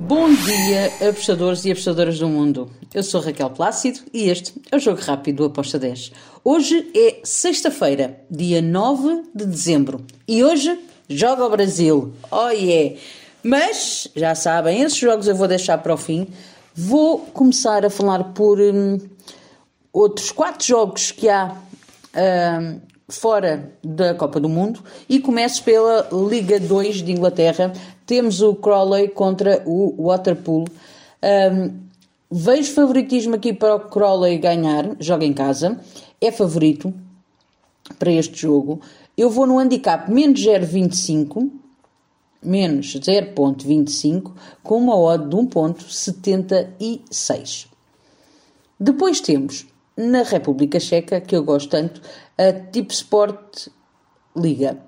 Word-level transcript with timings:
Bom 0.00 0.32
dia, 0.32 1.08
apostadores 1.08 1.64
e 1.64 1.72
apostadoras 1.72 2.20
do 2.20 2.28
mundo. 2.28 2.70
Eu 2.94 3.02
sou 3.02 3.20
Raquel 3.20 3.50
Plácido 3.50 3.98
e 4.14 4.30
este 4.30 4.54
é 4.70 4.76
o 4.76 4.78
Jogo 4.78 5.00
Rápido 5.00 5.38
do 5.38 5.44
Aposta 5.46 5.76
10. 5.76 6.12
Hoje 6.44 6.88
é 6.94 7.20
sexta-feira, 7.24 8.20
dia 8.30 8.62
9 8.62 9.24
de 9.34 9.44
dezembro. 9.44 10.06
E 10.26 10.44
hoje 10.44 10.78
joga 11.08 11.44
o 11.44 11.50
Brasil. 11.50 12.12
Oh 12.30 12.48
yeah! 12.50 12.96
Mas, 13.42 14.06
já 14.14 14.36
sabem, 14.36 14.82
esses 14.82 14.98
jogos 14.98 15.26
eu 15.26 15.34
vou 15.34 15.48
deixar 15.48 15.78
para 15.78 15.94
o 15.94 15.98
fim. 15.98 16.28
Vou 16.72 17.18
começar 17.18 17.84
a 17.84 17.90
falar 17.90 18.22
por 18.34 18.60
hum, 18.60 18.98
outros 19.92 20.30
quatro 20.30 20.64
jogos 20.64 21.10
que 21.10 21.28
há 21.28 21.56
hum, 22.60 22.80
fora 23.08 23.72
da 23.82 24.14
Copa 24.14 24.38
do 24.38 24.48
Mundo 24.48 24.84
e 25.08 25.18
começo 25.18 25.64
pela 25.64 26.06
Liga 26.12 26.60
2 26.60 27.02
de 27.02 27.10
Inglaterra. 27.12 27.72
Temos 28.06 28.42
o 28.42 28.54
Crawley 28.54 29.08
contra 29.08 29.62
o 29.66 30.06
Waterpool. 30.06 30.66
Um, 31.22 31.72
vejo 32.30 32.74
favoritismo 32.74 33.34
aqui 33.34 33.54
para 33.54 33.76
o 33.76 33.80
Crawley 33.80 34.36
ganhar, 34.38 34.94
joga 35.00 35.24
em 35.24 35.32
casa, 35.32 35.80
é 36.20 36.30
favorito 36.30 36.92
para 37.98 38.12
este 38.12 38.42
jogo. 38.42 38.82
Eu 39.16 39.30
vou 39.30 39.46
no 39.46 39.58
handicap 39.58 40.12
menos 40.12 40.40
0,25, 40.40 41.50
menos 42.42 42.94
0,25, 42.94 44.32
com 44.62 44.76
uma 44.76 44.94
odd 44.96 45.28
de 45.28 45.36
1,76. 45.36 47.66
Depois 48.78 49.20
temos 49.20 49.66
na 49.98 50.22
República 50.22 50.78
Checa, 50.78 51.20
que 51.20 51.34
eu 51.34 51.42
gosto 51.42 51.70
tanto, 51.70 52.00
a 52.38 52.52
Tipo 52.70 52.92
Sport 52.92 53.66
Liga. 54.36 54.78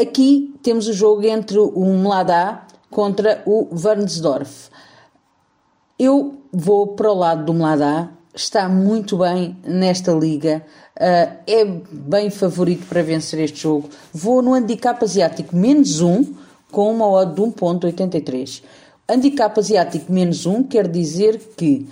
Aqui 0.00 0.54
temos 0.62 0.86
o 0.86 0.92
jogo 0.92 1.26
entre 1.26 1.58
o 1.58 1.84
Mladá 1.86 2.68
contra 2.88 3.42
o 3.44 3.68
Wernsdorf. 3.74 4.70
Eu 5.98 6.38
vou 6.52 6.94
para 6.94 7.10
o 7.10 7.14
lado 7.14 7.44
do 7.46 7.52
Mladá, 7.52 8.10
está 8.32 8.68
muito 8.68 9.18
bem 9.18 9.58
nesta 9.64 10.12
liga, 10.12 10.64
uh, 10.96 11.36
é 11.46 11.64
bem 11.64 12.30
favorito 12.30 12.86
para 12.86 13.02
vencer 13.02 13.40
este 13.40 13.58
jogo. 13.62 13.90
Vou 14.14 14.40
no 14.40 14.54
handicap 14.54 15.02
asiático 15.02 15.56
menos 15.56 16.00
1 16.00 16.32
com 16.70 16.92
uma 16.92 17.08
odd 17.08 17.34
de 17.34 17.42
1.83. 17.42 18.62
Handicap 19.08 19.58
asiático 19.58 20.12
menos 20.12 20.46
1 20.46 20.62
quer 20.62 20.86
dizer 20.86 21.38
que 21.56 21.88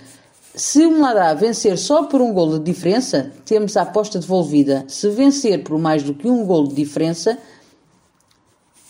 se 0.59 0.85
o 0.85 0.91
Mladá 0.91 1.33
vencer 1.33 1.77
só 1.77 2.03
por 2.03 2.19
um 2.21 2.33
gol 2.33 2.59
de 2.59 2.65
diferença, 2.65 3.31
temos 3.45 3.77
a 3.77 3.83
aposta 3.83 4.19
devolvida. 4.19 4.83
Se 4.89 5.09
vencer 5.09 5.63
por 5.63 5.79
mais 5.79 6.03
do 6.03 6.13
que 6.13 6.27
um 6.27 6.45
gol 6.45 6.67
de 6.67 6.75
diferença, 6.75 7.37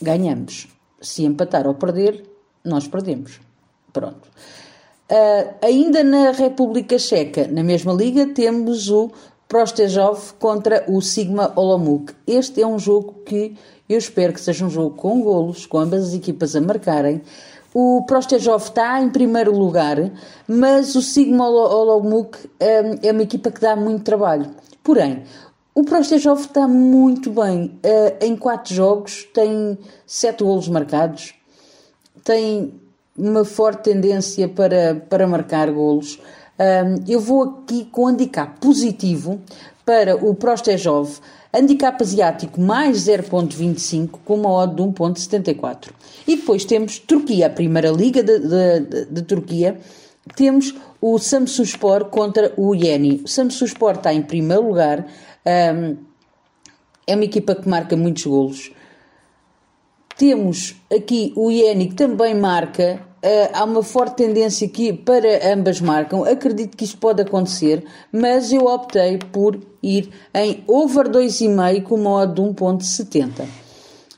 ganhamos. 0.01 0.67
Se 0.99 1.23
empatar 1.23 1.67
ou 1.67 1.75
perder, 1.75 2.25
nós 2.65 2.87
perdemos. 2.87 3.39
Pronto. 3.93 4.27
Uh, 5.11 5.53
ainda 5.61 6.03
na 6.03 6.31
República 6.31 6.97
Checa, 6.97 7.47
na 7.47 7.63
mesma 7.63 7.93
liga, 7.93 8.25
temos 8.25 8.89
o 8.89 9.11
Prostejov 9.47 10.33
contra 10.39 10.83
o 10.87 10.99
Sigma 11.01 11.53
Olomouc. 11.55 12.13
Este 12.25 12.63
é 12.63 12.67
um 12.67 12.79
jogo 12.79 13.21
que 13.23 13.55
eu 13.87 13.99
espero 13.99 14.33
que 14.33 14.41
seja 14.41 14.65
um 14.65 14.71
jogo 14.71 14.95
com 14.95 15.21
golos, 15.21 15.67
com 15.67 15.77
ambas 15.77 16.07
as 16.07 16.13
equipas 16.15 16.55
a 16.55 16.61
marcarem. 16.61 17.21
O 17.73 18.03
Prostejov 18.07 18.63
está 18.63 18.99
em 19.01 19.09
primeiro 19.09 19.55
lugar, 19.55 19.97
mas 20.47 20.95
o 20.95 21.01
Sigma 21.01 21.47
Olomouc 21.47 22.35
hum, 22.37 22.99
é 23.03 23.11
uma 23.11 23.21
equipa 23.21 23.51
que 23.51 23.61
dá 23.61 23.75
muito 23.75 24.03
trabalho. 24.03 24.49
Porém, 24.83 25.23
o 25.75 25.83
Prostejov 25.83 26.41
está 26.41 26.67
muito 26.67 27.29
bem. 27.29 27.79
Uh, 27.85 28.25
em 28.25 28.35
quatro 28.35 28.73
jogos 28.73 29.23
tem 29.33 29.77
sete 30.05 30.43
golos 30.43 30.67
marcados, 30.67 31.35
tem 32.23 32.73
uma 33.15 33.45
forte 33.45 33.83
tendência 33.83 34.47
para, 34.47 34.95
para 35.07 35.27
marcar 35.27 35.71
golos. 35.71 36.19
Um, 36.59 37.03
eu 37.07 37.19
vou 37.19 37.43
aqui 37.43 37.85
com 37.85 38.07
handicap 38.07 38.59
positivo 38.59 39.39
para 39.89 40.15
o 40.15 40.35
Prostejov 40.35 41.17
Handicap 41.51 41.99
asiático 41.99 42.61
mais 42.61 43.07
0.25 43.07 44.19
com 44.23 44.35
uma 44.35 44.51
odd 44.51 44.75
de 44.75 44.83
1.74. 44.83 45.89
E 46.27 46.35
depois 46.35 46.63
temos 46.63 46.99
Turquia, 46.99 47.47
a 47.47 47.49
primeira 47.49 47.89
liga 47.89 48.21
de, 48.21 48.37
de, 48.37 48.79
de, 48.81 49.05
de 49.05 49.21
Turquia. 49.23 49.79
Temos 50.35 50.75
o 51.01 51.17
Samsung 51.17 51.63
Sport 51.63 52.09
contra 52.11 52.53
o 52.55 52.75
Yeni. 52.75 53.23
O 53.25 53.27
Samsung 53.27 53.65
Sport 53.65 53.97
está 53.97 54.13
em 54.13 54.21
primeiro 54.21 54.67
lugar. 54.67 55.07
Um, 55.43 55.97
é 57.07 57.15
uma 57.15 57.25
equipa 57.25 57.55
que 57.55 57.67
marca 57.67 57.97
muitos 57.97 58.27
golos. 58.27 58.71
Temos 60.15 60.75
aqui 60.95 61.33
o 61.35 61.49
Yeni 61.49 61.87
que 61.87 61.95
também 61.95 62.35
marca 62.35 63.08
Uh, 63.21 63.51
há 63.53 63.65
uma 63.65 63.83
forte 63.83 64.15
tendência 64.15 64.65
aqui 64.65 64.93
para 64.93 65.53
ambas 65.53 65.81
marcam. 65.81 66.23
Acredito 66.23 66.77
que 66.77 66.85
isto 66.85 66.97
pode 66.97 67.21
acontecer, 67.21 67.83
mas 68.13 68.51
eu 68.53 68.65
optei 68.65 69.17
por 69.17 69.59
ir 69.83 70.09
em 70.33 70.63
over 70.65 71.09
2,5 71.09 71.83
com 71.83 71.95
uma 71.95 72.11
odd 72.11 72.33
de 72.33 72.41
1,70. 72.41 73.45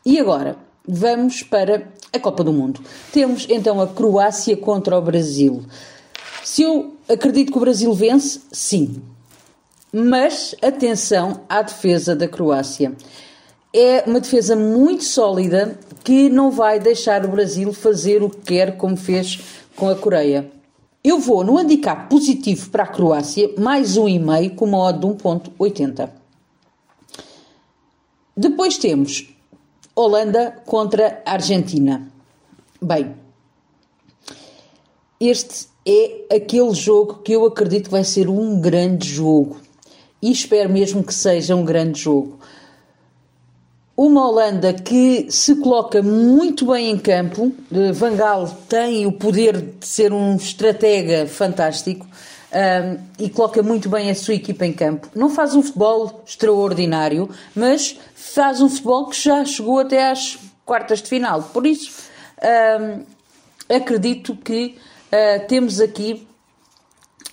E 0.06 0.19
agora, 0.19 0.56
vamos 0.88 1.41
para 1.41 1.88
a 2.13 2.19
Copa 2.19 2.44
do 2.44 2.53
Mundo. 2.53 2.81
Temos 3.12 3.47
então 3.50 3.81
a 3.81 3.88
Croácia 3.88 4.56
contra 4.56 4.97
o 4.97 5.01
Brasil. 5.01 5.63
Se 6.44 6.62
eu 6.62 6.95
acredito 7.09 7.51
que 7.51 7.57
o 7.57 7.62
Brasil 7.62 7.94
vence, 7.94 8.41
sim. 8.51 9.01
Mas 9.91 10.56
atenção 10.62 11.41
à 11.50 11.62
defesa 11.62 12.16
da 12.16 12.28
Croácia. 12.28 12.94
É 13.73 14.03
uma 14.06 14.19
defesa 14.19 14.56
muito 14.56 15.03
sólida 15.03 15.79
que 16.03 16.29
não 16.29 16.51
vai 16.51 16.79
deixar 16.79 17.25
o 17.25 17.29
Brasil 17.29 17.72
fazer 17.73 18.23
o 18.23 18.29
que 18.29 18.41
quer, 18.41 18.78
como 18.78 18.97
fez 18.97 19.39
com 19.75 19.89
a 19.89 19.95
Coreia. 19.95 20.51
Eu 21.03 21.19
vou 21.19 21.44
no 21.44 21.57
handicap 21.57 22.09
positivo 22.09 22.69
para 22.69 22.84
a 22.84 22.88
Croácia, 22.88 23.51
mais 23.57 23.97
um 23.97 24.07
e 24.07 24.19
meio 24.19 24.51
com 24.51 24.66
uma 24.66 24.78
odd 24.78 25.00
de 25.00 25.07
1.80. 25.07 26.09
Depois 28.38 28.78
temos 28.78 29.29
Holanda 29.95 30.62
contra 30.66 31.22
Argentina. 31.25 32.07
Bem, 32.81 33.16
este 35.19 35.68
é 35.85 36.35
aquele 36.35 36.73
jogo 36.73 37.19
que 37.23 37.33
eu 37.33 37.45
acredito 37.45 37.85
que 37.85 37.91
vai 37.91 38.03
ser 38.03 38.29
um 38.29 38.59
grande 38.59 39.07
jogo. 39.07 39.57
E 40.22 40.31
espero 40.31 40.69
mesmo 40.69 41.03
que 41.03 41.13
seja 41.13 41.56
um 41.56 41.66
grande 41.66 42.00
jogo. 42.00 42.39
Uma 43.96 44.28
Holanda 44.28 44.74
que 44.74 45.28
se 45.29 45.56
coloca 45.57 46.02
muito 46.02 46.66
bem 46.66 46.90
em 46.90 46.97
campo. 46.97 47.52
Van 47.94 48.16
Gaal 48.16 48.47
tem 48.68 49.06
o 49.06 49.12
poder 49.12 49.62
de 49.62 49.85
ser 49.85 50.13
um 50.13 50.35
estratega 50.35 51.28
fantástico 51.28 52.07
um, 52.51 52.97
e 53.18 53.30
coloca 53.30 53.63
muito 53.63 53.90
bem 53.90 54.09
a 54.09 54.16
sua 54.16 54.34
equipa 54.34 54.66
em 54.66 54.74
campo. 54.74 55.07
Não 55.16 55.30
faz 55.30 55.56
um 55.56 55.62
futebol 55.62 56.24
extraordinário, 56.25 57.30
mas 57.56 57.97
faz 58.13 58.62
um 58.62 58.69
futebol 58.69 59.07
que 59.07 59.22
já 59.22 59.44
chegou 59.46 59.80
até 59.80 60.09
às 60.09 60.38
quartas 60.66 61.01
de 61.01 61.09
final. 61.09 61.44
Por 61.44 61.66
isso, 61.66 61.91
um, 62.80 63.03
acredito 63.74 64.35
que 64.35 64.78
uh, 65.07 65.47
temos 65.47 65.80
aqui 65.80 66.28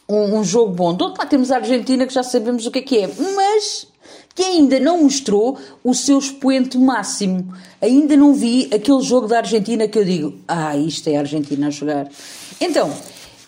um, 0.09 0.39
um, 0.39 0.45
jogo 0.45 0.73
bom. 0.73 0.95
Do 0.95 1.05
outro 1.05 1.21
lado 1.21 1.29
temos 1.29 1.51
a 1.51 1.57
Argentina, 1.57 2.07
que 2.07 2.15
já 2.15 2.23
sabemos 2.23 2.67
o 2.67 2.71
que 2.71 2.79
é 2.79 2.83
que 2.83 2.99
é, 2.99 3.11
mas 3.35 3.87
que 4.39 4.45
ainda 4.45 4.79
não 4.79 5.03
mostrou 5.03 5.59
o 5.83 5.93
seu 5.93 6.17
expoente 6.17 6.79
máximo. 6.79 7.53
Ainda 7.83 8.17
não 8.17 8.33
vi 8.33 8.71
aquele 8.73 9.01
jogo 9.01 9.27
da 9.27 9.39
Argentina 9.39 9.89
que 9.89 9.99
eu 9.99 10.05
digo, 10.05 10.33
ah, 10.47 10.77
isto 10.77 11.11
é 11.11 11.17
a 11.17 11.21
Argentina 11.21 11.67
a 11.67 11.71
jogar. 11.71 12.09
Então, 12.61 12.89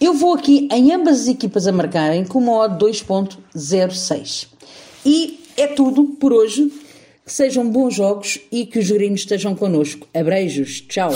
eu 0.00 0.14
vou 0.14 0.34
aqui 0.34 0.66
em 0.68 0.92
ambas 0.92 1.20
as 1.20 1.28
equipas 1.28 1.68
a 1.68 1.72
marcarem 1.72 2.24
com 2.24 2.40
uma 2.40 2.54
odd 2.54 2.84
2.06. 2.84 4.48
E 5.06 5.38
é 5.56 5.68
tudo 5.68 6.06
por 6.18 6.32
hoje. 6.32 6.72
Que 7.24 7.32
sejam 7.32 7.70
bons 7.70 7.94
jogos 7.94 8.40
e 8.50 8.66
que 8.66 8.80
os 8.80 8.90
gringos 8.90 9.20
estejam 9.20 9.54
connosco. 9.54 10.08
Abreijos. 10.12 10.80
Tchau. 10.88 11.12